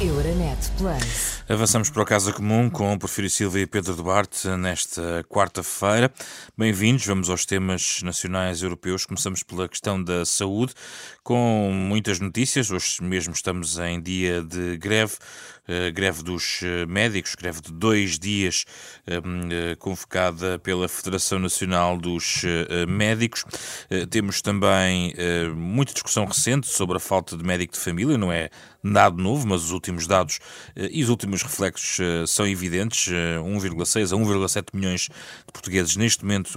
[0.00, 1.44] Euronet Plus.
[1.48, 6.12] Avançamos para o Casa Comum com Porfírio Silva e Pedro Duarte nesta quarta-feira.
[6.58, 9.06] Bem-vindos, vamos aos temas nacionais europeus.
[9.06, 10.74] Começamos pela questão da saúde,
[11.22, 12.72] com muitas notícias.
[12.72, 15.14] Hoje mesmo estamos em dia de greve,
[15.94, 18.64] greve dos eh, médicos, greve de dois dias,
[19.08, 22.42] uh, convocada pela Federação Nacional dos
[22.88, 23.44] Médicos.
[24.10, 25.14] temos também
[25.54, 28.50] muita discussão recente sobre a falta de médico de família, não é
[28.82, 30.38] nada novo, mas os últimos dados
[30.76, 33.08] e os últimos reflexos são evidentes.
[33.08, 36.52] 1,6 a 1,7 milhões de portugueses neste momento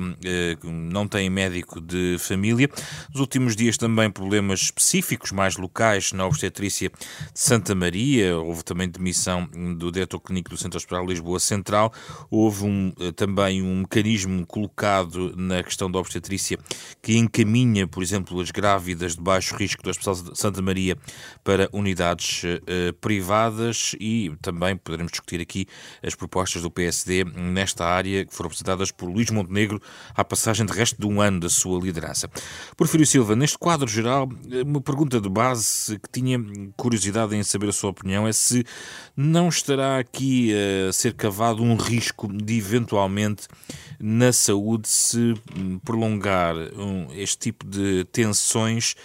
[0.63, 2.69] não têm médico de família.
[3.11, 8.37] Nos últimos dias também problemas específicos, mais locais, na obstetrícia de Santa Maria.
[8.37, 9.47] Houve também demissão
[9.77, 11.93] do diretor clínico do Centro Hospitalar Lisboa Central.
[12.29, 16.57] Houve um, também um mecanismo colocado na questão da obstetrícia
[17.01, 20.97] que encaminha, por exemplo, as grávidas de baixo risco do Hospital Santa Maria
[21.43, 25.67] para unidades uh, privadas e também poderemos discutir aqui
[26.03, 29.81] as propostas do PSD nesta área que foram apresentadas por Luís Montenegro
[30.15, 32.29] à passagem de resto de um ano da sua liderança.
[32.75, 34.29] Porfírio Silva, neste quadro geral,
[34.65, 36.39] uma pergunta de base que tinha
[36.75, 38.63] curiosidade em saber a sua opinião é se
[39.15, 40.53] não estará aqui
[40.87, 43.47] a ser cavado um risco de eventualmente
[43.99, 45.33] na saúde se
[45.83, 46.55] prolongar
[47.15, 48.95] este tipo de tensões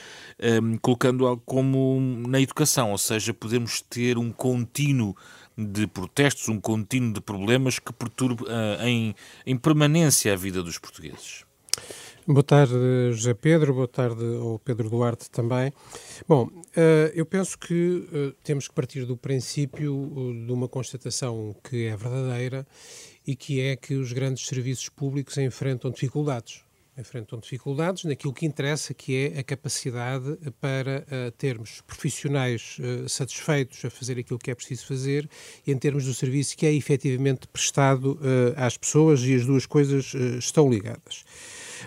[0.42, 5.16] um, colocando como na educação, ou seja, podemos ter um contínuo
[5.56, 9.14] de protestos, um contínuo de problemas que perturbe uh, em,
[9.46, 11.44] em permanência a vida dos portugueses.
[12.24, 12.72] Boa tarde,
[13.10, 15.72] José Pedro, boa tarde ao Pedro Duarte também.
[16.28, 21.52] Bom, eh, eu penso que eh, temos que partir do princípio eh, de uma constatação
[21.68, 22.64] que é verdadeira
[23.26, 26.60] e que é que os grandes serviços públicos enfrentam dificuldades.
[26.96, 31.04] Enfrentam dificuldades naquilo que interessa, que é a capacidade para
[31.38, 32.76] termos profissionais
[33.08, 35.28] satisfeitos a fazer aquilo que é preciso fazer
[35.66, 38.20] em termos do serviço que é efetivamente prestado
[38.56, 41.24] às pessoas e as duas coisas estão ligadas.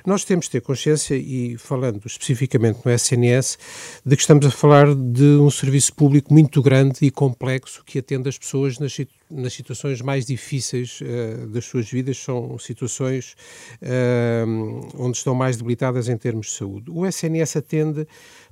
[0.06, 3.58] Nós temos de ter consciência, e falando especificamente no SNS,
[4.06, 8.30] de que estamos a falar de um serviço público muito grande e complexo que atende
[8.30, 8.98] as pessoas nas,
[9.30, 13.36] nas situações mais difíceis uh, das suas vidas, são situações
[13.82, 16.92] uh, onde estão mais debilitadas em termos de saúde.
[16.92, 18.08] O SNS atende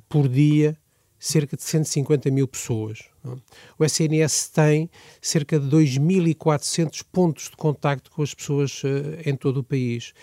[0.08, 0.78] por dia
[1.24, 3.00] cerca de 150 mil pessoas.
[3.26, 3.30] É?
[3.80, 4.90] O SNS tem
[5.22, 8.88] cerca de 2.400 pontos de contacto com as pessoas uh,
[9.26, 10.14] em todo o país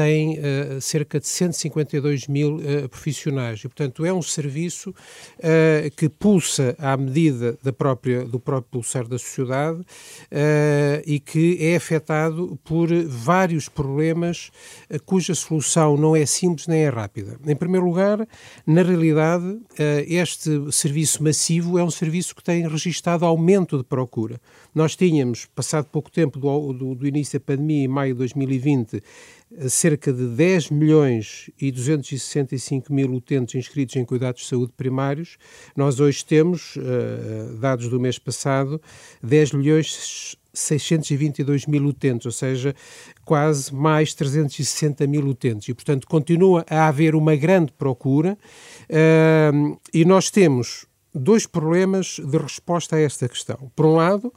[0.00, 6.08] tem uh, cerca de 152 mil uh, profissionais e, portanto, é um serviço uh, que
[6.08, 9.80] pulsa à medida da própria, do próprio pulsar da sociedade
[11.04, 14.50] e que é afetado por vários problemas
[15.04, 17.36] cuja solução não é simples nem é rápida.
[17.46, 18.26] Em primeiro lugar,
[18.66, 19.58] na realidade,
[20.06, 24.40] este serviço massivo é um serviço que tem registado aumento de procura.
[24.74, 29.02] Nós tínhamos, passado pouco tempo do, do, do início da pandemia, em maio de 2020,
[29.68, 35.36] cerca de 10 milhões e 265 mil utentes inscritos em cuidados de saúde primários.
[35.76, 38.80] Nós hoje temos, uh, dados do mês passado,
[39.22, 42.74] 10 milhões 622 mil utentes, ou seja,
[43.24, 45.68] quase mais 360 mil utentes.
[45.68, 48.36] E, portanto, continua a haver uma grande procura
[48.88, 53.70] uh, e nós temos dois problemas de resposta a esta questão.
[53.74, 54.32] Por um lado,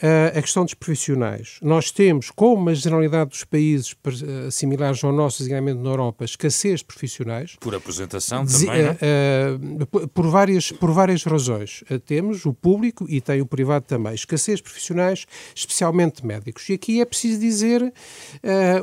[0.00, 1.58] Uh, a questão dos profissionais.
[1.60, 6.80] Nós temos, como a generalidade dos países uh, similares ao nosso, designadamente na Europa, escassez
[6.80, 7.56] de profissionais.
[7.60, 11.84] Por apresentação também, uh, por, várias, por várias razões.
[12.06, 14.14] temos o público e tem o privado também.
[14.14, 16.66] Escassez de profissionais, especialmente médicos.
[16.70, 17.92] E aqui é preciso dizer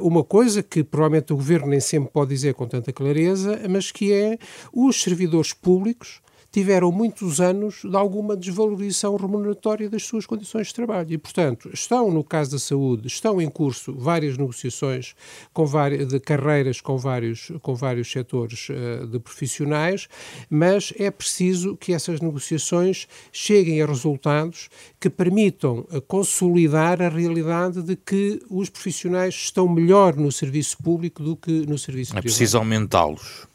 [0.01, 4.13] uma coisa que provavelmente o Governo nem sempre pode dizer com tanta clareza, mas que
[4.13, 4.37] é
[4.71, 6.21] os servidores públicos
[6.51, 11.13] tiveram muitos anos de alguma desvalorização remuneratória das suas condições de trabalho.
[11.13, 15.15] E, portanto, estão, no caso da saúde, estão em curso várias negociações
[15.53, 20.07] com várias, de carreiras com vários, com vários setores uh, de profissionais,
[20.49, 27.81] mas é preciso que essas negociações cheguem a resultados que permitam uh, consolidar a realidade
[27.81, 32.19] de que os profissionais estão melhor no serviço público do que no serviço privado.
[32.19, 33.47] É preciso aumentá-los.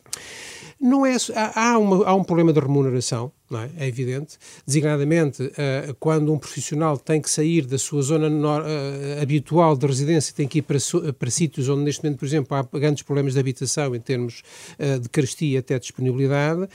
[0.83, 3.71] Não é, há, há, uma, há um problema de remuneração, é?
[3.79, 3.89] é?
[3.89, 9.87] evidente, designadamente uh, quando um profissional tem que sair da sua zona uh, habitual de
[9.87, 10.79] residência, tem que ir para,
[11.19, 14.43] para sítios onde neste momento, por exemplo, há grandes problemas de habitação em termos
[14.79, 16.69] uh, de carestia até disponibilidade,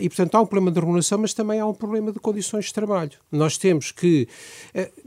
[0.00, 2.74] e portanto há um problema de remuneração, mas também há um problema de condições de
[2.74, 3.12] trabalho.
[3.30, 4.26] Nós temos que,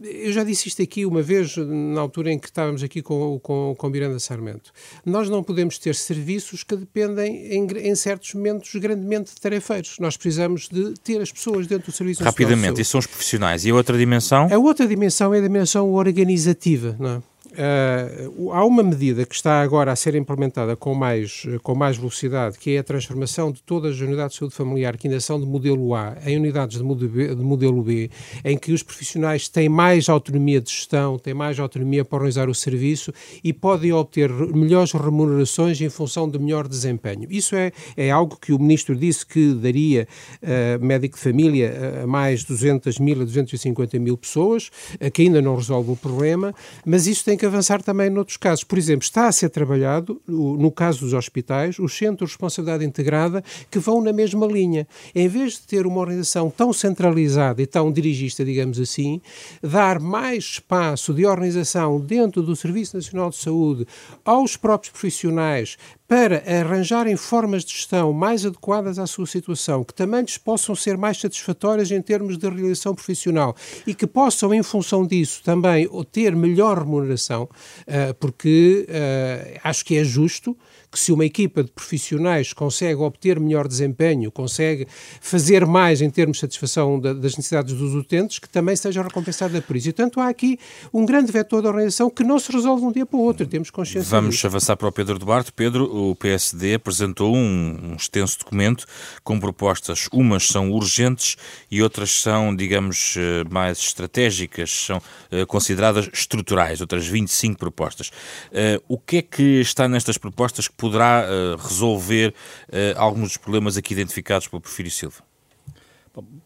[0.02, 3.76] eu já disse isto aqui uma vez, na altura em que estávamos aqui com, com,
[3.78, 4.72] com Miranda Sarmento,
[5.06, 9.98] nós não podemos ter serviços que dependem em, em certos momentos grandemente de tarefeiros.
[10.00, 13.66] Nós precisamos de ter as pessoas dentro do Serviço Rapidamente, e são os profissionais.
[13.66, 14.48] E a outra dimensão?
[14.52, 17.22] A outra dimensão é a dimensão organizativa, não é?
[17.54, 22.58] Uh, há uma medida que está agora a ser implementada com mais, com mais velocidade,
[22.58, 25.46] que é a transformação de todas as unidades de saúde familiar que ainda são de
[25.46, 28.10] modelo A em unidades de modelo, B, de modelo B,
[28.44, 32.56] em que os profissionais têm mais autonomia de gestão, têm mais autonomia para organizar o
[32.56, 33.14] serviço
[33.44, 37.28] e podem obter melhores remunerações em função de melhor desempenho.
[37.30, 40.08] Isso é, é algo que o Ministro disse que daria
[40.42, 45.40] uh, médico de família a mais 200 mil a 250 mil pessoas, uh, que ainda
[45.40, 46.54] não resolve o problema,
[46.84, 48.64] mas isso tem que que avançar também noutros casos.
[48.64, 53.44] Por exemplo, está a ser trabalhado, no caso dos hospitais, os centros de responsabilidade integrada
[53.70, 54.88] que vão na mesma linha.
[55.14, 59.20] Em vez de ter uma organização tão centralizada e tão dirigista, digamos assim,
[59.62, 63.86] dar mais espaço de organização dentro do Serviço Nacional de Saúde
[64.24, 65.78] aos próprios profissionais
[66.14, 70.96] para arranjarem formas de gestão mais adequadas à sua situação, que também lhes possam ser
[70.96, 73.56] mais satisfatórias em termos de realização profissional
[73.88, 77.50] e que possam, em função disso, também ter melhor remuneração,
[77.88, 80.56] eh, porque eh, acho que é justo
[80.94, 84.88] que se uma equipa de profissionais consegue obter melhor desempenho, consegue
[85.20, 89.60] fazer mais em termos de satisfação da, das necessidades dos utentes, que também seja recompensada
[89.60, 89.90] por isso.
[89.90, 90.60] E, portanto, há aqui
[90.94, 93.48] um grande vetor da organização que não se resolve de um dia para o outro,
[93.48, 94.46] temos consciência Vamos disso.
[94.46, 95.52] avançar para o Pedro Duarte.
[95.52, 98.86] Pedro, o PSD apresentou um, um extenso documento
[99.24, 101.38] com propostas, umas são urgentes
[101.72, 108.10] e outras são, digamos, eh, mais estratégicas, são uh, consideradas estruturais, outras 25 propostas.
[108.10, 112.34] Uh, o que é que está nestas propostas que poderá uh, resolver
[112.68, 115.24] uh, alguns dos problemas aqui identificados pelo Porfírio Silva?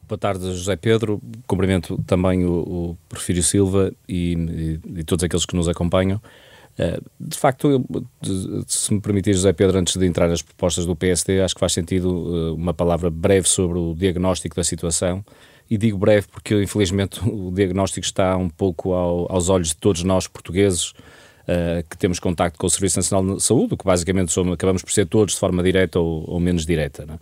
[0.07, 1.19] Boa tarde, José Pedro.
[1.48, 6.22] Cumprimento também o, o Porfírio Silva e, e, e, todos aqueles que nos acompanham.
[6.78, 10.95] Uh, de facto, eu, se me permitir, José Pedro, antes de entrar nas propostas do
[10.95, 15.25] PSD, acho que faz sentido uma palavra breve sobre o diagnóstico da situação.
[15.68, 20.04] E digo breve porque, infelizmente, o diagnóstico está um pouco ao, aos olhos de todos
[20.04, 20.94] nós, portugueses,
[21.47, 24.91] uh, que temos contacto com o Serviço Nacional de Saúde, que basicamente somos, acabamos por
[24.91, 27.19] ser todos de forma direta ou, ou menos direta.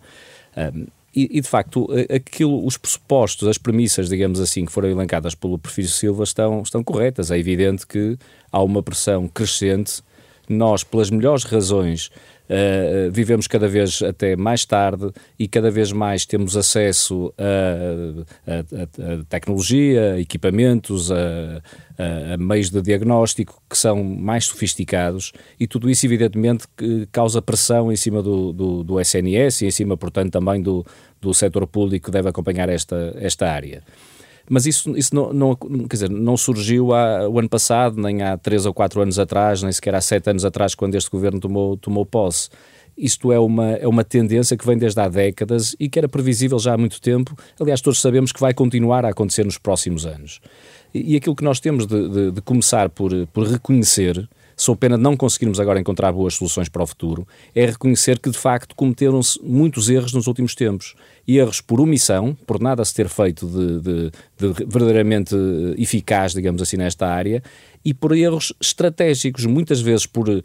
[0.54, 0.68] É?
[0.68, 5.34] Um, e, e, de facto, aquilo, os pressupostos, as premissas, digamos assim, que foram elencadas
[5.34, 7.30] pelo Perfil Silva estão, estão corretas.
[7.30, 8.18] É evidente que
[8.52, 10.02] há uma pressão crescente.
[10.46, 12.10] Nós, pelas melhores razões,
[12.48, 19.18] Uh, vivemos cada vez até mais tarde e cada vez mais temos acesso a, a,
[19.20, 21.60] a tecnologia, a equipamentos, a,
[22.32, 26.66] a, meios de diagnóstico que são mais sofisticados e tudo isso, evidentemente,
[27.10, 30.86] causa pressão em cima do, do, do SNS e em cima, portanto, também do,
[31.20, 33.82] do setor público que deve acompanhar esta, esta área.
[34.48, 38.36] Mas isso, isso não, não, quer dizer, não surgiu há, o ano passado, nem há
[38.36, 41.76] três ou quatro anos atrás, nem sequer há sete anos atrás, quando este governo tomou,
[41.76, 42.48] tomou posse.
[42.96, 46.58] Isto é uma, é uma tendência que vem desde há décadas e que era previsível
[46.58, 47.36] já há muito tempo.
[47.60, 50.40] Aliás, todos sabemos que vai continuar a acontecer nos próximos anos.
[51.04, 55.02] E, aquilo que nós temos de, de, de começar por, por reconhecer sou pena de
[55.02, 59.38] não conseguirmos agora encontrar boas soluções para o futuro, é reconhecer que de facto cometeram-se
[59.42, 60.94] muitos erros nos últimos tempos.
[61.28, 65.36] Erros por omissão, por nada se ter feito de, de, de verdadeiramente
[65.76, 67.42] eficaz, digamos assim, nesta área,
[67.84, 70.42] e por erros estratégicos, muitas vezes por uh, uh,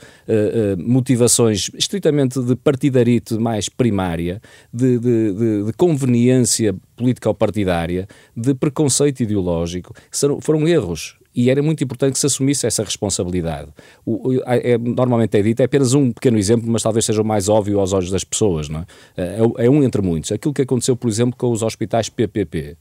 [0.78, 4.42] motivações estritamente de partidarite mais primária,
[4.74, 9.94] de, de conveniência política ou partidária, de preconceito ideológico.
[10.42, 13.70] Foram erros e era muito importante que se assumisse essa responsabilidade.
[14.06, 17.48] O, é, normalmente é dito, é apenas um pequeno exemplo, mas talvez seja o mais
[17.48, 18.86] óbvio aos olhos das pessoas, não é?
[19.18, 20.32] É, é um entre muitos.
[20.32, 22.78] Aquilo que aconteceu, por exemplo, com os hospitais PPP.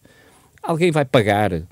[0.62, 1.62] Alguém vai pagar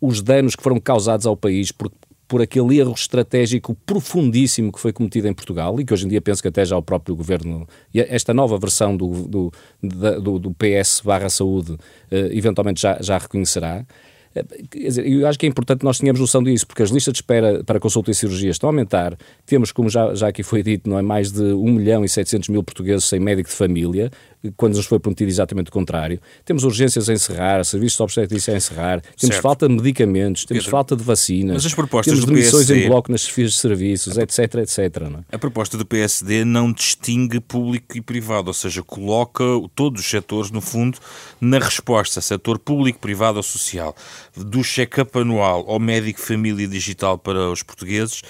[0.00, 1.90] os danos que foram causados ao país por,
[2.26, 6.20] por aquele erro estratégico profundíssimo que foi cometido em Portugal e que hoje em dia
[6.20, 9.52] penso que até já o próprio governo, esta nova versão do, do,
[9.82, 11.76] do, do PS barra saúde,
[12.10, 13.84] eh, eventualmente já, já reconhecerá.
[14.72, 17.62] Dizer, eu acho que é importante nós tenhamos noção disso, porque as listas de espera
[17.62, 19.16] para consulta e cirurgia estão a aumentar.
[19.46, 22.48] Temos, como já, já aqui foi dito, não é mais de 1 milhão e 700
[22.48, 24.10] mil portugueses sem médico de família,
[24.56, 26.20] quando nos foi prometido exatamente o contrário.
[26.44, 29.42] Temos urgências a encerrar, serviços de obstetrícia a encerrar, temos certo.
[29.42, 32.88] falta de medicamentos, temos Pedro, falta de vacinas, mas as propostas temos demissões PSD, em
[32.88, 35.02] bloco nas chefias de serviços, a, etc, etc.
[35.10, 35.34] Não é?
[35.34, 40.50] A proposta do PSD não distingue público e privado, ou seja, coloca todos os setores,
[40.50, 40.98] no fundo,
[41.40, 43.94] na resposta, setor público, privado ou social,
[44.36, 48.22] do check-up anual ao médico família digital para os portugueses,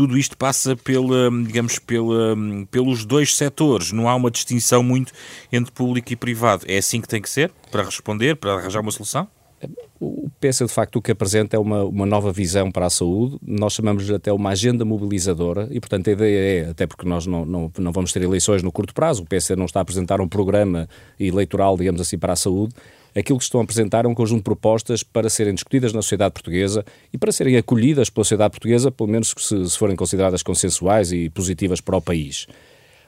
[0.00, 2.34] tudo isto passa pela, digamos, pela,
[2.70, 3.92] pelos dois setores.
[3.92, 5.12] Não há uma distinção muito
[5.52, 6.64] entre público e privado.
[6.66, 9.28] É assim que tem que ser para responder, para arranjar uma solução?
[10.00, 13.36] O PS, de facto, o que apresenta é uma, uma nova visão para a saúde.
[13.42, 17.44] Nós chamamos até uma agenda mobilizadora e, portanto, a ideia é, até porque nós não,
[17.44, 20.28] não, não vamos ter eleições no curto prazo, o PS não está a apresentar um
[20.28, 20.88] programa
[21.18, 22.74] eleitoral, digamos assim, para a saúde,
[23.14, 26.32] aquilo que estão a apresentar é um conjunto de propostas para serem discutidas na sociedade
[26.32, 31.12] portuguesa e para serem acolhidas pela sociedade portuguesa, pelo menos se, se forem consideradas consensuais
[31.12, 32.46] e positivas para o país.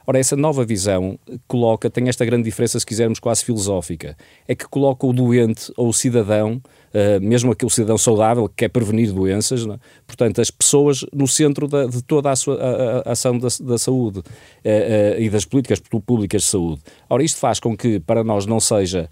[0.05, 1.17] Ora, essa nova visão
[1.47, 4.17] coloca, tem esta grande diferença, se quisermos, quase filosófica,
[4.47, 6.61] é que coloca o doente ou o cidadão
[6.93, 9.77] uh, mesmo aquele cidadão saudável que quer prevenir doenças, é?
[10.05, 13.77] portanto, as pessoas no centro da, de toda a, sua, a, a ação da, da
[13.77, 16.81] saúde uh, uh, e das políticas públicas de saúde.
[17.09, 19.09] Ora, isto faz com que para nós não seja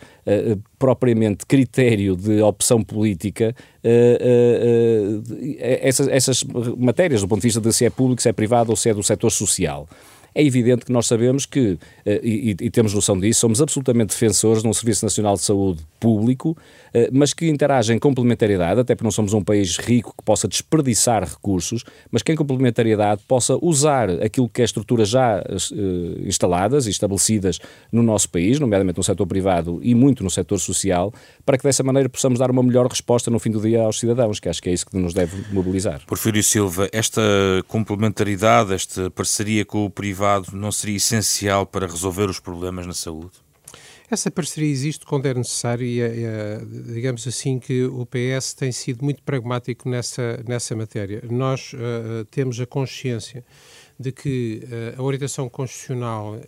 [0.77, 3.55] propriamente critério de opção política
[5.59, 6.43] essas, essas
[6.77, 8.93] matérias do ponto de vista de se é público, se é privado ou se é
[8.93, 9.87] do setor social.
[10.33, 14.61] É evidente que nós sabemos que, eh, e, e, temos noção disso, somos absolutamente defensores
[14.61, 16.57] de um Serviço Nacional de Saúde público,
[16.93, 20.47] eh, mas que interage em complementariedade, até porque não somos um país rico que possa
[20.47, 26.87] desperdiçar recursos, mas que em complementariedade possa usar aquilo que é estruturas já uh, instaladas
[26.87, 27.59] e estabelecidas
[27.91, 31.13] no nosso país, nomeadamente no setor privado e muito no setor social,
[31.45, 34.39] para que dessa maneira possamos dar uma melhor resposta no fim do dia aos cidadãos,
[34.39, 36.01] que acho que é isso que nos deve mobilizar.
[36.07, 37.21] Porfírio Silva, esta
[37.67, 42.93] complementaridade, esta parceria com o privado privado não seria essencial para resolver os problemas na
[42.93, 43.31] saúde?
[44.09, 46.61] Essa parceria existe quando é necessário e, é, é,
[46.93, 51.23] digamos assim, que o PS tem sido muito pragmático nessa, nessa matéria.
[51.29, 53.43] Nós uh, temos a consciência
[54.01, 56.41] de que uh, a orientação constitucional uh,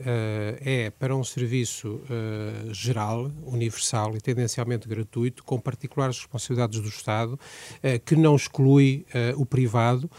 [0.60, 7.40] é para um serviço uh, geral, universal e tendencialmente gratuito, com particulares responsabilidades do Estado,
[8.06, 9.06] que não exclui
[9.36, 10.10] o privado,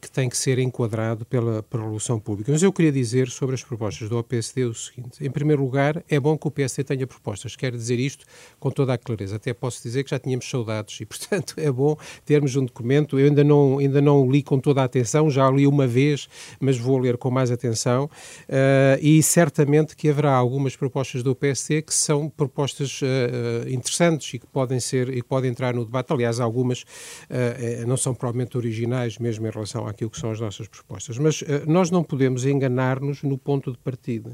[0.00, 2.50] que tem que ser enquadrado pela, Revolução Pública.
[2.52, 6.18] Mas eu queria dizer sobre as propostas do OPSD o seguinte: em primeiro lugar, é
[6.18, 7.56] bom que o PSD tenha propostas.
[7.56, 8.24] Quero dizer isto
[8.58, 9.36] com toda a clareza.
[9.36, 13.18] Até posso dizer que já tínhamos saudades e, portanto, é bom termos um documento.
[13.18, 16.28] Eu ainda não, ainda não o li com toda a atenção, já li uma vez
[16.60, 21.82] mas vou ler com mais atenção uh, e certamente que haverá algumas propostas do PSD
[21.82, 26.12] que são propostas uh, interessantes e que podem ser e podem entrar no debate.
[26.12, 30.68] Aliás, algumas uh, não são provavelmente originais mesmo em relação àquilo que são as nossas
[30.68, 34.32] propostas, mas nós não podemos enganar-nos no ponto de partida.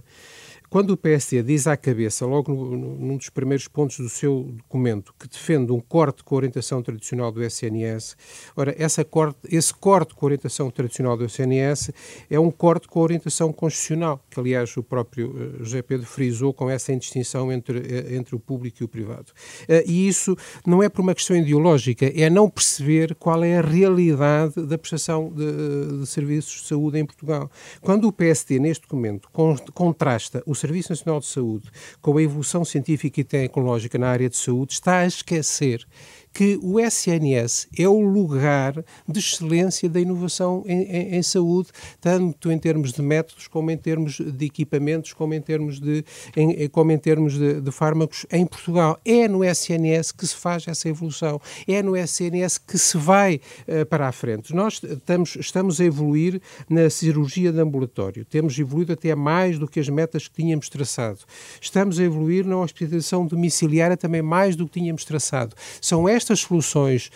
[0.70, 5.12] Quando o PSD diz à cabeça, logo no, num dos primeiros pontos do seu documento,
[5.18, 8.16] que defende um corte com a orientação tradicional do SNS,
[8.56, 11.90] ora, essa corte, esse corte com a orientação tradicional do SNS
[12.30, 16.54] é um corte com a orientação constitucional, que aliás o próprio uh, José Pedro frisou
[16.54, 19.32] com essa indistinção entre, uh, entre o público e o privado.
[19.62, 23.60] Uh, e isso não é por uma questão ideológica, é não perceber qual é a
[23.60, 27.50] realidade da prestação de, de serviços de saúde em Portugal.
[27.80, 32.64] Quando o PSD, neste documento, con contrasta o Serviço Nacional de Saúde com a evolução
[32.64, 35.86] científica e tecnológica na área de saúde está a esquecer
[36.32, 41.70] que o SNS é o lugar de excelência da inovação em, em, em, saúde,
[42.00, 46.04] tanto em termos de métodos, como em termos de equipamentos, como em termos de,
[46.36, 48.98] em, como em termos de, de fármacos em Portugal.
[49.04, 53.84] É no SNS que se faz essa evolução, é no SNS que se vai uh,
[53.86, 54.54] para a frente.
[54.54, 59.80] Nós estamos, estamos a evoluir na cirurgia de ambulatório, temos evoluído até mais do que
[59.80, 61.20] as metas que tínhamos traçado.
[61.60, 65.56] Estamos a evoluir na hospitalização domiciliária também mais do que tínhamos traçado.
[65.80, 67.10] São estas soluções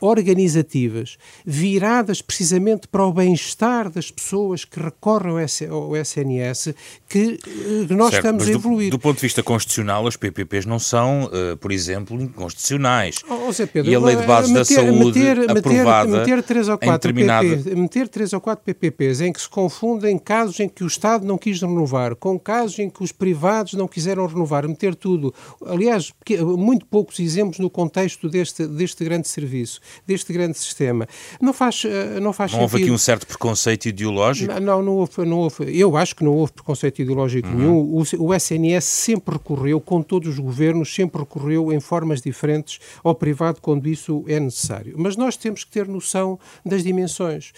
[0.00, 6.74] organizativas viradas precisamente para o bem-estar das pessoas que recorrem ao SNS
[7.08, 8.90] que eh, nós certo, estamos a evoluir.
[8.90, 13.16] Do, do, ponto de vista constitucional, as PPPs não são, uh, por exemplo, inconstitucionais.
[13.28, 16.68] Oh, oh Pedro, e a lei de base meter, da saúde meter, aprovada meter, três
[16.68, 17.48] ou quatro determinada...
[17.48, 21.24] PPPs, meter três ou quatro PPPs em que se confundem casos em que o Estado
[21.24, 25.34] não quis renovar, com casos em que os privados não quiseram renovar, meter tudo.
[25.64, 26.12] Aliás,
[26.56, 31.06] muito poucos exemplos no contexto deste, deste grande serviço deste grande sistema.
[31.40, 32.72] Não faz, eh, não faz não sentido.
[32.72, 34.60] houve aqui um certo preconceito ideológico?
[34.60, 35.78] Não, não houve, não houve.
[35.78, 37.54] Eu acho que não houve preconceito ideológico uhum.
[37.54, 37.76] nenhum.
[37.76, 43.14] O, o SNS sempre recorreu, com todos os governos, sempre recorreu em formas diferentes ao
[43.14, 44.94] privado quando isso é necessário.
[44.96, 47.52] Mas nós temos que ter noção das dimensões.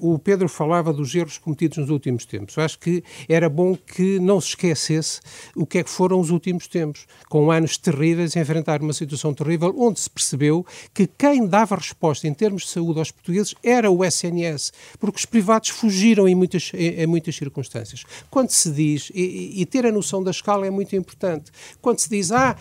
[0.00, 2.56] Uh, o Pedro falava dos erros cometidos nos últimos tempos.
[2.56, 5.20] Eu acho que era bom que não se esquecesse
[5.54, 9.74] o que é que foram os últimos tempos, com anos terríveis, enfrentar uma situação terrível,
[9.78, 14.04] onde se percebeu que quem dava resposta em termos de saúde aos portuguees era o
[14.04, 18.04] SNS, porque os privados fugiram em muitas, em, em muitas circunstâncias.
[18.30, 21.50] Quando se diz, e, e, ter a noção da escala é muito importante,
[21.80, 22.56] quando se diz, ah,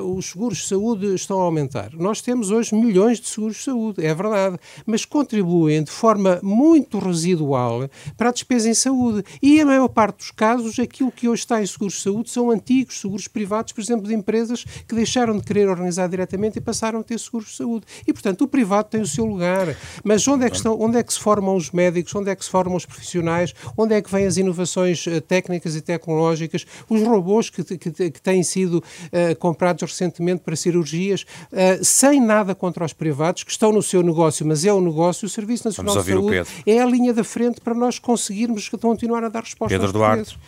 [0.00, 3.62] uh, os seguros de saúde estão a aumentar, Nós temos hoje milhões de seguros de
[3.64, 9.24] saúde, é verdade, mas contribuem de forma muito residual para a despesa em saúde.
[9.42, 12.50] E a maior parte dos casos, aquilo que hoje está em seguros de saúde são
[12.50, 17.00] antigos seguros privados, por exemplo, de empresas que deixaram de querer organizar diretamente e passaram
[17.00, 17.86] a ter seguros de saúde.
[18.06, 19.76] E, portanto, o privado tem o seu lugar.
[20.04, 22.14] Mas onde é que, estão, onde é que se formam os médicos?
[22.14, 23.54] Onde é que se formam os profissionais?
[23.76, 26.64] Onde é que vêm as inovações uh, técnicas e tecnológicas?
[26.88, 32.54] Os robôs que, que, que têm sido uh, comprados recentemente para cirurgias, uh, sem nada
[32.54, 35.96] contra os privados, que estão no seu negócio, mas é o negócio, o Serviço Nacional
[36.02, 39.86] de Saúde é a linha da frente para nós conseguirmos continuar a dar resposta Pedro
[39.86, 40.38] aos Duarte.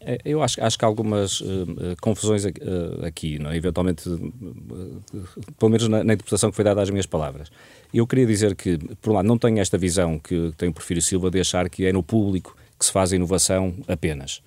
[0.00, 2.50] É, eu acho, acho que há algumas uh, confusões uh,
[3.04, 3.50] aqui, não?
[3.50, 3.56] É?
[3.56, 5.02] eventualmente, uh,
[5.58, 7.50] pelo menos na, na, interpretação que foi dada às minhas palavras.
[7.92, 11.02] Eu queria dizer que, por um lado, não tenho esta visão que tem o Porfírio
[11.02, 14.40] Silva de achar que é no público que se faz a inovação apenas.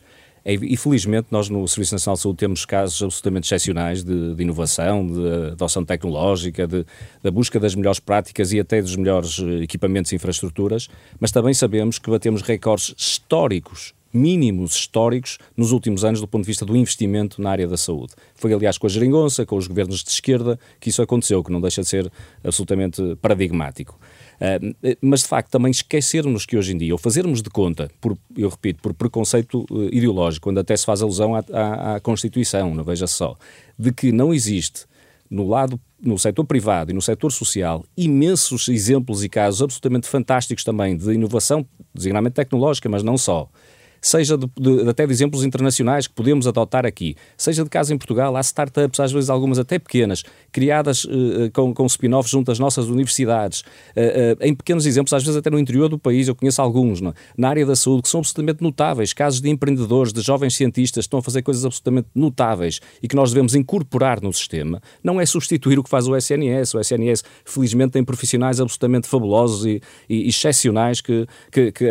[0.43, 5.05] E felizmente nós no Serviço Nacional de Saúde temos casos absolutamente excepcionais de, de inovação,
[5.05, 6.83] de adoção tecnológica, de,
[7.21, 11.99] da busca das melhores práticas e até dos melhores equipamentos e infraestruturas, mas também sabemos
[11.99, 17.41] que batemos recordes históricos mínimos históricos nos últimos anos do ponto de vista do investimento
[17.41, 18.13] na área da saúde.
[18.35, 21.61] Foi, aliás, com a geringonça, com os governos de esquerda, que isso aconteceu, que não
[21.61, 22.11] deixa de ser
[22.43, 23.97] absolutamente paradigmático.
[24.41, 28.17] Uh, mas, de facto, também esquecermos que hoje em dia, ou fazermos de conta, por,
[28.35, 32.73] eu repito, por preconceito uh, ideológico, quando até se faz alusão à, à, à Constituição,
[32.73, 33.37] não veja só,
[33.77, 34.85] de que não existe
[35.29, 40.63] no lado no setor privado e no setor social imensos exemplos e casos absolutamente fantásticos
[40.63, 43.47] também de inovação, designadamente tecnológica, mas não só,
[44.01, 47.97] seja de, de, até de exemplos internacionais que podemos adotar aqui, seja de caso em
[47.97, 52.57] Portugal, há startups, às vezes algumas até pequenas, criadas uh, com, com spin-offs junto às
[52.57, 53.63] nossas universidades, uh,
[54.41, 57.11] uh, em pequenos exemplos, às vezes até no interior do país, eu conheço alguns, não?
[57.11, 57.13] É?
[57.37, 61.07] na área da saúde, que são absolutamente notáveis, casos de empreendedores, de jovens cientistas que
[61.07, 65.25] estão a fazer coisas absolutamente notáveis e que nós devemos incorporar no sistema, não é
[65.25, 70.27] substituir o que faz o SNS, o SNS felizmente tem profissionais absolutamente fabulosos e, e
[70.27, 71.85] excepcionais que, que, que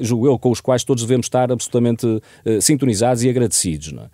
[0.00, 2.20] julgo eu, com os quais todos devemos estar absolutamente uh,
[2.60, 3.92] sintonizados e agradecidos.
[3.92, 4.08] Não é?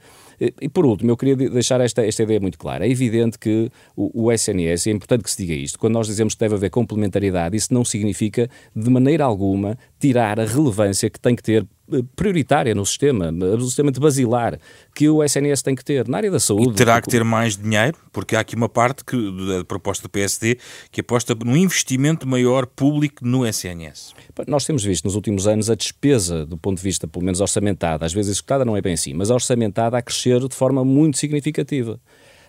[0.60, 2.86] E por último, eu queria deixar esta, esta ideia muito clara.
[2.86, 6.34] É evidente que o, o SNS, é importante que se diga isto, quando nós dizemos
[6.34, 11.36] que deve haver complementaridade, isso não significa de maneira alguma tirar a relevância que tem
[11.36, 14.58] que ter eh, prioritária no sistema, absolutamente basilar,
[14.94, 16.70] que o SNS tem que ter na área da saúde.
[16.70, 19.16] E terá que ter mais dinheiro, porque há aqui uma parte que,
[19.46, 20.58] da proposta do PSD
[20.90, 24.14] que aposta num investimento maior público no SNS.
[24.48, 28.06] Nós temos visto nos últimos anos a despesa, do ponto de vista pelo menos orçamentada,
[28.06, 32.00] às vezes executada não é bem assim, mas orçamentada a crescer de forma muito significativa.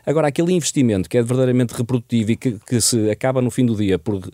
[0.06, 3.76] Agora, aquele investimento que é verdadeiramente reprodutivo e que, que se acaba no fim do
[3.76, 4.32] dia por uh,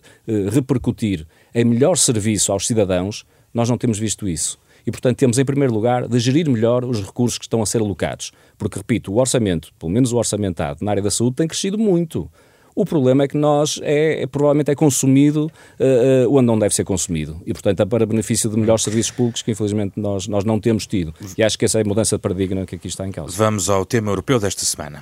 [0.50, 4.58] repercutir em melhor serviço aos cidadãos, nós não temos visto isso.
[4.86, 7.82] E, portanto, temos, em primeiro lugar, de gerir melhor os recursos que estão a ser
[7.82, 8.32] alocados.
[8.56, 12.30] Porque, repito, o orçamento, pelo menos o orçamentado na área da saúde, tem crescido muito.
[12.74, 15.50] O problema é que nós é, é provavelmente é consumido
[15.80, 17.38] uh, uh, onde não deve ser consumido.
[17.44, 20.86] E, portanto, é para benefício de melhores serviços públicos que, infelizmente, nós, nós não temos
[20.86, 21.12] tido.
[21.36, 23.36] E acho que essa é a mudança de paradigma que aqui está em causa.
[23.36, 25.00] Vamos ao tema europeu desta semana.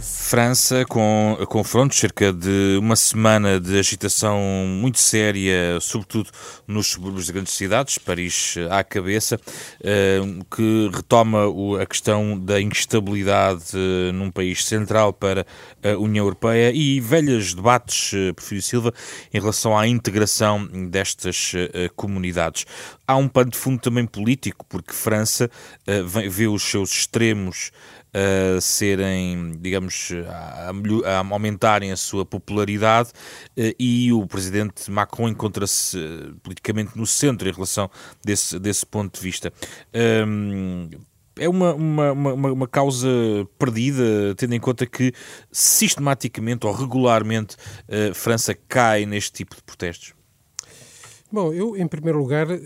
[0.00, 6.30] França com confrontos, cerca de uma semana de agitação muito séria, sobretudo
[6.66, 9.40] nos subúrbios de grandes cidades, Paris à cabeça,
[9.82, 10.20] eh,
[10.54, 11.44] que retoma
[11.80, 15.46] a questão da instabilidade eh, num país central para
[15.82, 18.94] a União Europeia e velhos debates, eh, Prefiro Silva,
[19.32, 21.52] em relação à integração destas
[21.96, 22.66] comunidades.
[23.06, 25.50] Há um pano de fundo também político, porque França
[26.28, 27.70] vê os seus extremos
[28.14, 33.10] a serem, digamos, a, a, aumentarem a sua popularidade
[33.56, 37.90] eh, e o presidente Macron encontra-se eh, politicamente no centro em relação
[38.24, 39.52] desse, desse ponto de vista.
[40.26, 40.88] Um,
[41.36, 43.08] é uma, uma, uma, uma, causa
[43.58, 45.12] perdida, tendo em conta que
[45.50, 47.56] sistematicamente ou regularmente
[47.88, 50.14] a eh, França cai neste tipo de protestos?
[51.34, 52.58] Bom, eu, em primeiro lugar, eh,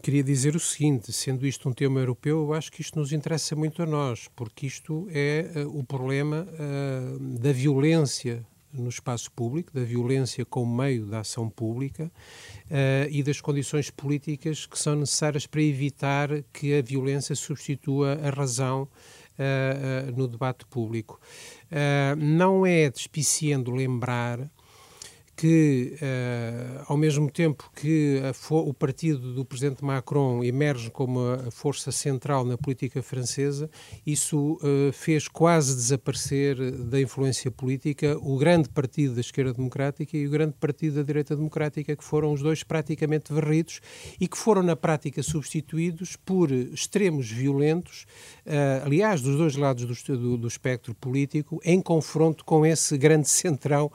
[0.00, 3.56] queria dizer o seguinte: sendo isto um tema europeu, eu acho que isto nos interessa
[3.56, 9.72] muito a nós, porque isto é uh, o problema uh, da violência no espaço público,
[9.74, 15.44] da violência como meio da ação pública uh, e das condições políticas que são necessárias
[15.44, 18.86] para evitar que a violência substitua a razão
[20.14, 21.18] no debate público.
[22.18, 24.50] não é despiciando lembrar
[25.40, 31.50] que, uh, ao mesmo tempo que a, o partido do presidente Macron emerge como a
[31.50, 33.70] força central na política francesa,
[34.06, 40.26] isso uh, fez quase desaparecer da influência política o grande partido da esquerda democrática e
[40.26, 43.80] o grande partido da direita democrática, que foram os dois praticamente varridos
[44.20, 48.04] e que foram, na prática, substituídos por extremos violentos,
[48.44, 53.30] uh, aliás, dos dois lados do, do, do, espectro político, em confronto com esse grande
[53.30, 53.90] centrão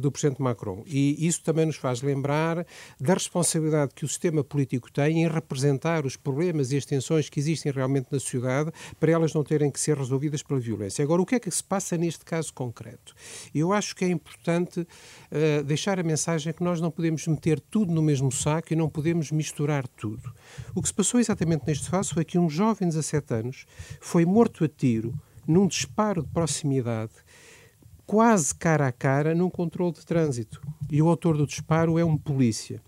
[0.00, 0.57] do presidente Macron.
[0.58, 0.82] Macron.
[0.86, 2.66] E isso também nos faz lembrar
[3.00, 7.38] da responsabilidade que o sistema político tem em representar os problemas e as tensões que
[7.38, 11.02] existem realmente na sociedade para elas não terem que ser resolvidas pela violência.
[11.02, 13.14] Agora, o que é que se passa neste caso concreto?
[13.54, 17.92] Eu acho que é importante uh, deixar a mensagem que nós não podemos meter tudo
[17.92, 20.32] no mesmo saco e não podemos misturar tudo.
[20.74, 23.66] O que se passou exatamente neste caso foi que um jovem de 17 anos
[24.00, 25.14] foi morto a tiro
[25.46, 27.12] num disparo de proximidade
[28.08, 30.62] quase cara a cara num controle de trânsito.
[30.90, 32.80] E o autor do disparo é um polícia.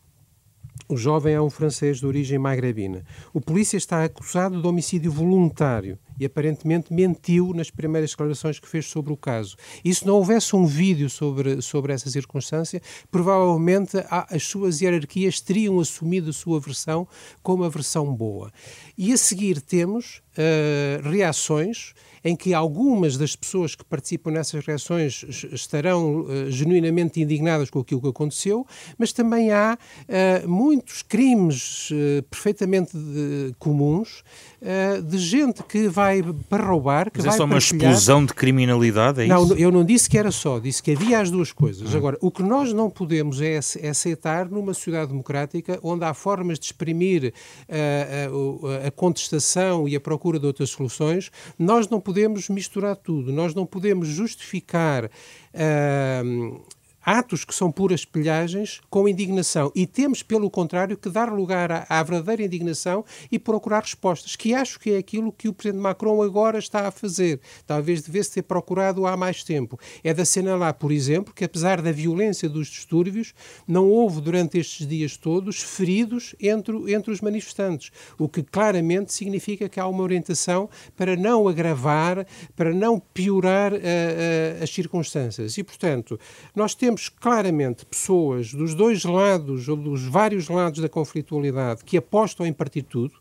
[0.89, 3.05] O jovem é um francês de origem magrebina.
[3.31, 8.85] O polícia está acusado de homicídio voluntário e aparentemente mentiu nas primeiras declarações que fez
[8.87, 9.57] sobre o caso.
[9.83, 13.97] E se não houvesse um vídeo sobre, sobre essa circunstância, provavelmente
[14.29, 17.09] as suas hierarquias teriam assumido a sua versão
[17.43, 18.53] como a versão boa.
[18.99, 25.25] E a seguir temos uh, reações em que algumas das pessoas que participam nessas reações
[25.53, 28.67] estarão uh, genuinamente indignadas com aquilo que aconteceu,
[28.99, 34.23] mas também há uh, muitos crimes uh, perfeitamente de, comuns
[35.05, 36.10] de gente que vai
[36.49, 39.55] para roubar, que mas vai é só uma explosão de criminalidade, é não, isso?
[39.55, 41.95] eu não disse que era só, disse que havia as duas coisas.
[41.95, 41.97] Hum.
[41.97, 46.59] Agora, o que nós não podemos é, é aceitar numa sociedade democrática onde há formas
[46.59, 47.33] de exprimir
[47.69, 53.55] a, a contestação e a procura de outras soluções, nós não podemos misturar tudo, nós
[53.55, 56.61] não podemos justificar uh,
[57.05, 59.73] atos que são puras espelhagens com indignação.
[59.75, 64.55] E temos, pelo contrário, que dar lugar à, à, verdadeira indignação e procurar respostas, que
[64.55, 67.41] acho que é aquilo que o Presidente Macron agora está a fazer.
[67.67, 69.79] Talvez devesse ter procurado há mais tempo.
[70.05, 73.33] É de assinalar, por exemplo, que apesar da violência dos distúrbios,
[73.67, 79.69] não houve durante estes dias todos feridos entre, entre os manifestantes, o que claramente significa
[79.69, 85.57] que há uma orientação para não agravar, para não piorar uh, uh, as circunstâncias.
[85.57, 86.19] E, portanto,
[86.55, 91.97] nós temos temos claramente pessoas dos dois lados ou dos vários lados da conflitualidade que
[91.97, 93.15] apostam em partir tudo.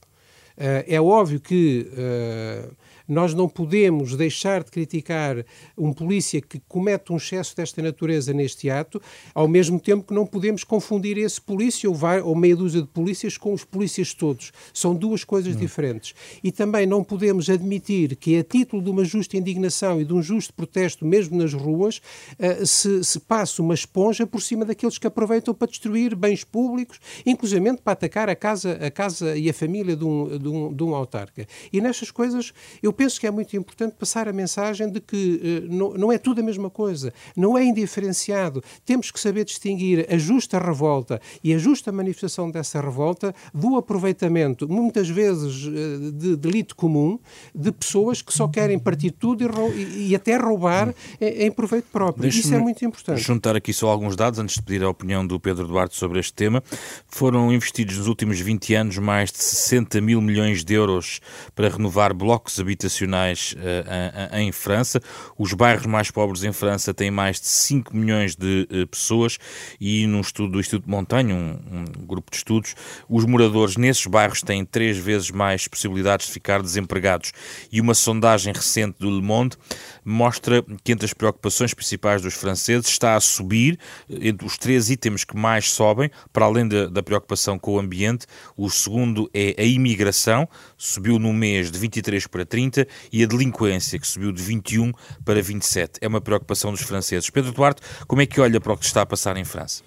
[0.58, 2.76] Uh, é óbvio que uh,
[3.10, 5.46] nós não podemos deixar de criticar
[5.78, 9.02] um polícia que comete um excesso desta natureza neste ato,
[9.34, 13.38] ao mesmo tempo que não podemos confundir esse polícia ou, ou meia dúzia de polícias
[13.38, 14.52] com os polícias todos.
[14.74, 15.62] São duas coisas não.
[15.62, 16.14] diferentes.
[16.44, 20.22] E também não podemos admitir que, a título de uma justa indignação e de um
[20.22, 21.98] justo protesto, mesmo nas ruas,
[22.40, 27.00] uh, se, se passe uma esponja por cima daqueles que aproveitam para destruir bens públicos,
[27.26, 30.84] inclusive para atacar a casa, a casa e a família de um, de um, de
[30.84, 31.48] um autarca.
[31.72, 35.74] E nestas coisas eu penso que é muito importante passar a mensagem de que uh,
[35.74, 38.62] não, não é tudo a mesma coisa, não é indiferenciado.
[38.86, 44.68] Temos que saber distinguir a justa revolta e a justa manifestação dessa revolta do aproveitamento,
[44.68, 47.18] muitas vezes uh, de delito comum,
[47.56, 52.28] de pessoas que só querem partir tudo e, e até roubar em, em proveito próprio.
[52.28, 53.22] Isso é muito importante.
[53.22, 56.34] Juntar aqui só alguns dados antes de pedir a opinião do Pedro Duarte sobre este
[56.34, 56.62] tema.
[57.08, 61.22] Foram investidos nos últimos 20 anos mais de 60 mil milhões de euros
[61.56, 65.00] para renovar blocos habitacionais habitacionais uh, em, em, França.
[65.38, 69.38] Os bairros mais pobres em França têm mais de 5 milhões de uh, pessoas
[69.80, 72.76] e num estudo do Instituto Montanho, um, um, grupo de estudos,
[73.08, 77.32] os moradores nesses bairros têm três vezes mais possibilidades de ficar desempregados.
[77.72, 79.56] E uma sondagem recente do Le Monde
[80.04, 83.78] mostra que entre as preocupações principais dos franceses está a subir,
[84.10, 88.26] entre os três itens que mais sobem, para além da preocupação com o ambiente,
[88.58, 90.48] o segundo é a imigração,
[90.78, 92.69] subiu no mês de 23 para 30,
[93.12, 94.92] e a delinquência, que subiu de 21
[95.24, 96.00] para 27.
[96.02, 97.30] É uma preocupação dos franceses.
[97.30, 99.84] Pedro Duarte, como é que olha para o que está a passar em França?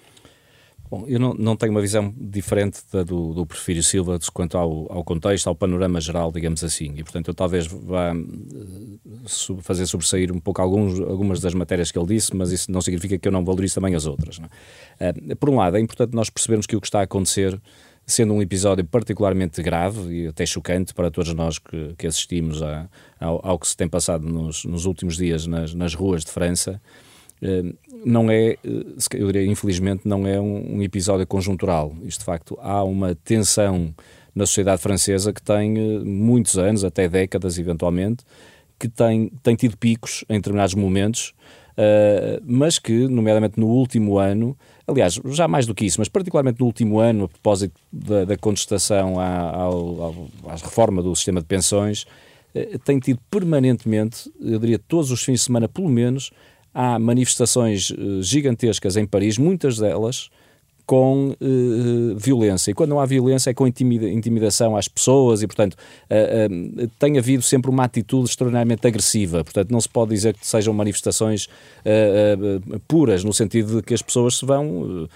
[0.93, 4.91] Bom, eu não, não tenho uma visão diferente da do, do Porfírio Silva quanto ao,
[4.91, 6.93] ao, contexto, ao panorama geral, digamos assim.
[6.95, 11.97] E, portanto, eu talvez vá uh, fazer sobressair um pouco alguns, algumas das matérias que
[11.97, 14.37] ele disse, mas isso não significa que eu não valorize também as outras.
[14.37, 17.59] Uh, por um lado, é importante nós percebermos que o que está a acontecer
[18.05, 22.87] sendo um episódio particularmente grave e até chocante para todos nós que, que assistimos a,
[23.19, 26.81] ao, ao, que se tem passado nos, nos últimos dias nas, nas, ruas de França,
[27.41, 27.73] eh,
[28.05, 28.57] não é, eh,
[29.13, 31.95] eu diria, infelizmente, não é um, um, episódio conjuntural.
[32.03, 33.93] Isto, de facto, há uma tensão
[34.35, 38.25] na sociedade francesa que tem eh, muitos anos, até décadas, eventualmente,
[38.77, 41.33] que tem, tem tido picos em determinados momentos
[42.45, 44.57] mas que, nomeadamente no último ano,
[44.87, 48.37] aliás, já mais do que isso, mas particularmente no último ano, a propósito da, da
[48.37, 52.05] contestação à, ao, à reforma do sistema de pensões,
[52.85, 56.31] tem tido permanentemente, eu diria todos os fins de semana pelo menos,
[56.73, 60.29] há manifestações gigantescas em Paris, muitas delas
[60.85, 62.71] com uh, violência.
[62.71, 66.91] E quando não há violência é com intimida intimidação às pessoas e, portanto, uh, uh,
[66.99, 69.43] tem havido sempre uma atitude extraordinariamente agressiva.
[69.43, 71.47] Portanto, não se pode dizer que sejam manifestações
[72.87, 75.07] puras, no sentido de que as pessoas se vão,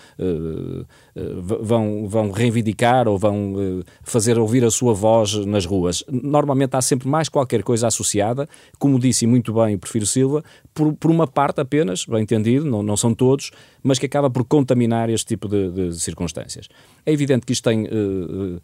[1.62, 6.04] vão, vão reivindicar ou vão fazer ouvir a sua voz nas ruas.
[6.10, 10.94] Normalmente há sempre mais qualquer coisa associada, como disse muito bem o Prefiro Silva, por,
[10.94, 13.52] por uma parte apenas, bem entendido, não, não são todos,
[13.82, 16.68] mas que acaba por contaminar este tipo de, de circunstâncias.
[17.06, 18.62] É evidente que isto tem uh,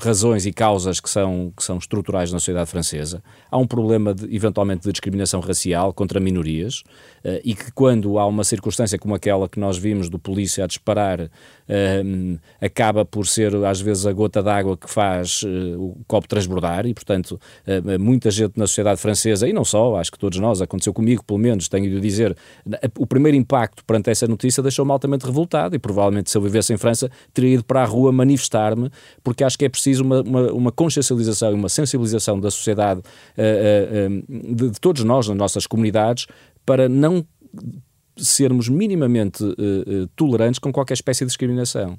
[0.00, 3.22] razões e causas que são, que são estruturais na sociedade francesa.
[3.50, 6.82] Há um problema, de, eventualmente, de discriminação racial contra minorias
[7.44, 11.30] e que, quando há uma circunstância como aquela que nós vimos do polícia a disparar,
[12.60, 15.42] acaba por ser, às vezes, a gota d'água que faz
[15.76, 17.38] o copo transbordar e, portanto,
[18.00, 21.38] muita gente na sociedade francesa, e não só, acho que todos nós, aconteceu comigo, pelo
[21.38, 22.36] menos, tenho de dizer,
[22.98, 26.76] o primeiro impacto perante essa notícia deixou-me altamente revoltado e, provavelmente, se eu vivesse em
[26.76, 28.90] França, teria ido para a rua manifestar-me,
[29.22, 33.02] porque acho que é preciso uma, uma, uma consciencialização e uma sensibilização da sociedade,
[34.28, 36.26] de, de todos nós, nas nossas comunidades,
[36.64, 37.24] para não
[38.18, 41.98] sermos minimamente uh, tolerantes com qualquer espécie de discriminação.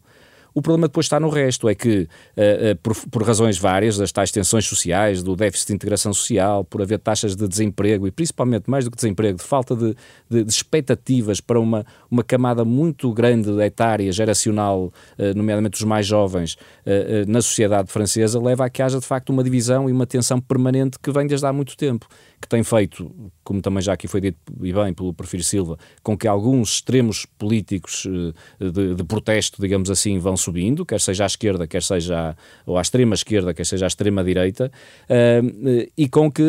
[0.54, 2.02] O problema depois está no resto, é que,
[2.36, 6.64] uh, uh, por, por, razões várias, das tais tensões sociais, do déficit de integração social,
[6.64, 9.96] por haver taxas de desemprego e principalmente, mais do que desemprego, de falta de,
[10.30, 16.06] de, de expectativas para uma, uma camada muito grande etária, geracional, uh, nomeadamente os mais
[16.06, 16.58] jovens,
[17.28, 20.98] na sociedade francesa, leva a que haja de facto uma divisão e uma tensão permanente
[21.00, 22.08] que vem desde há muito tempo
[22.42, 23.12] que tem feito,
[23.44, 27.26] como também já aqui foi dito e bem pelo Prefiro Silva, com que alguns extremos
[27.38, 28.08] políticos
[28.60, 32.78] de, de protesto, digamos assim, vão subindo, quer seja à esquerda, quer seja à, ou
[32.78, 34.72] à extrema esquerda, quer seja à extrema direita,
[35.10, 36.44] uh, e com que,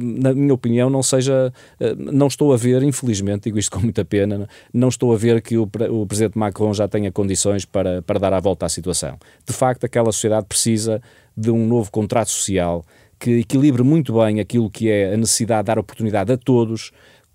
[0.00, 1.52] na minha opinião, não seja,
[1.96, 5.56] não estou a ver, infelizmente, digo isto com muita pena, não estou a ver que
[5.56, 9.18] o, o Presidente Macron já tenha condições para, para dar a volta à situação.
[9.46, 11.02] De facto, aquela sociedade precisa
[11.36, 12.84] de um novo contrato social
[13.22, 16.90] que equilibre muito bem aquilo que é a necessidade de dar oportunidade a todos,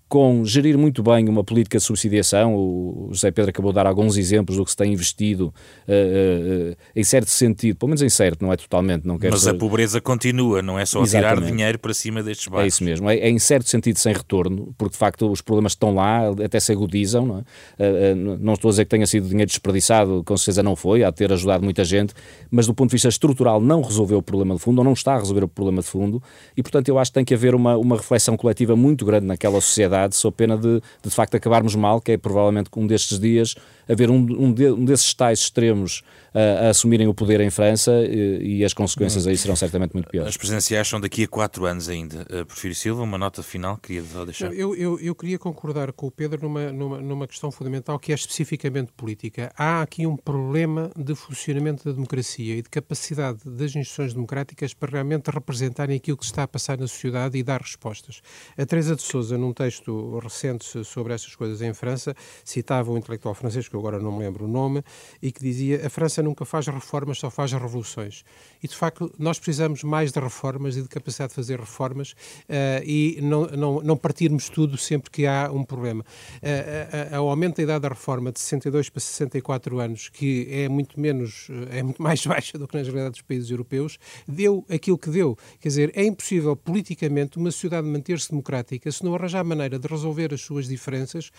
[0.08, 2.54] com gerir muito bem uma política de subsidiação.
[2.54, 5.52] O José Pedro acabou de dar alguns exemplos do que se tem investido
[5.86, 9.06] uh, uh, em certo sentido, pelo menos em certo, não é totalmente.
[9.06, 9.50] Não quero Mas ser...
[9.50, 11.40] a pobreza continua, não é só Exatamente.
[11.40, 12.64] tirar dinheiro para cima destes bairros.
[12.64, 15.72] É isso mesmo, é, é, em certo sentido sem retorno, porque de facto os problemas
[15.72, 17.26] estão lá, até se agudizam.
[17.26, 17.44] Não,
[17.78, 18.12] é?
[18.12, 21.10] uh, não estou a dizer que tenha sido dinheiro desperdiçado, com certeza não foi, há
[21.10, 22.14] de ter ajudado muita gente,
[22.50, 25.14] mas do ponto de vista estrutural não resolveu o problema de fundo, ou não está
[25.16, 26.22] a resolver o problema de fundo,
[26.56, 29.60] e portanto eu acho que tem que haver uma, uma reflexão coletiva muito grande naquela
[29.60, 33.54] sociedade sociedade, pena de, de facto acabarmos mal, que é provavelmente um destes dias
[33.88, 36.02] haver um, um, de, um desses tais extremos
[36.34, 40.08] a, a, assumirem o poder em França e, e, as consequências aí serão certamente muito
[40.08, 40.28] piores.
[40.28, 42.26] As presidenciais são daqui a quatro anos ainda.
[42.30, 44.52] Uh, Prefiro Silva, uma nota final queria deixar.
[44.52, 48.14] Eu, eu, eu queria concordar com o Pedro numa, numa, numa questão fundamental que é
[48.14, 49.50] especificamente política.
[49.56, 54.92] Há aqui um problema de funcionamento da democracia e de capacidade das instituições democráticas para
[54.92, 58.20] realmente representarem aquilo que se está a passar na sociedade e dar respostas.
[58.56, 63.34] A Teresa de Souza, num texto recente sobre essas coisas em França, citava um intelectual
[63.34, 64.82] francês que eu agora não me lembro o nome,
[65.22, 68.24] e que dizia a França nunca faz reformas, só faz revoluções.
[68.62, 72.84] E, de facto, nós precisamos mais de reformas e de capacidade de fazer reformas uh,
[72.84, 76.04] e não, não, não partirmos tudo sempre que há um problema.
[76.42, 80.68] Uh, uh, o aumento da idade da reforma de 62 para 64 anos, que é
[80.68, 84.98] muito menos, é muito mais baixa do que na realidade dos países europeus, deu aquilo
[84.98, 85.36] que deu.
[85.60, 90.34] Quer dizer, é impossível politicamente uma sociedade manter-se democrática se não arranjar maneira de resolver
[90.34, 91.30] as suas diferenças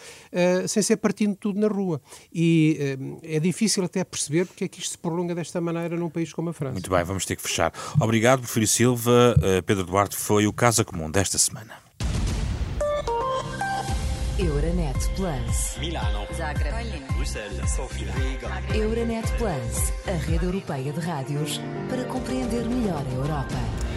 [0.67, 2.01] sem ser partindo tudo na rua
[2.33, 2.77] e
[3.23, 6.31] eh, é difícil até perceber porque é que isto se prolonga desta maneira num país
[6.31, 6.73] como a França.
[6.73, 7.73] Muito bem, vamos ter que fechar.
[7.99, 9.35] Obrigado, Porfírio Silva.
[9.37, 11.89] Uh, Pedro Duarte foi o Casa Comum desta semana.
[14.37, 15.77] Euronet Plus.
[15.79, 16.25] Milano.
[16.33, 16.73] Zagreb.
[17.13, 17.71] Bruxelas.
[17.71, 18.07] Sofia.
[18.73, 23.88] Euronet Plus, a rede europeia de rádios para compreender melhor a Europa.